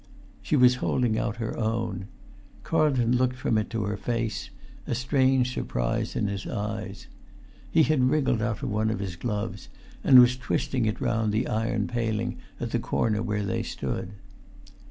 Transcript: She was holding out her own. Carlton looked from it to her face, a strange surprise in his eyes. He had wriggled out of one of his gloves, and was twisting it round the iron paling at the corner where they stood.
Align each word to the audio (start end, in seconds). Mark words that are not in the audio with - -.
She 0.41 0.55
was 0.55 0.77
holding 0.81 1.15
out 1.19 1.35
her 1.35 1.55
own. 1.55 2.07
Carlton 2.63 3.15
looked 3.17 3.35
from 3.35 3.55
it 3.59 3.69
to 3.69 3.83
her 3.83 3.97
face, 3.97 4.49
a 4.87 4.95
strange 4.95 5.53
surprise 5.53 6.15
in 6.15 6.25
his 6.25 6.47
eyes. 6.47 7.05
He 7.69 7.83
had 7.83 8.09
wriggled 8.09 8.41
out 8.41 8.63
of 8.63 8.71
one 8.71 8.89
of 8.89 8.97
his 8.97 9.15
gloves, 9.15 9.69
and 10.03 10.17
was 10.19 10.37
twisting 10.37 10.87
it 10.87 10.99
round 10.99 11.31
the 11.31 11.47
iron 11.47 11.85
paling 11.85 12.39
at 12.59 12.71
the 12.71 12.79
corner 12.79 13.21
where 13.21 13.43
they 13.45 13.61
stood. 13.61 14.13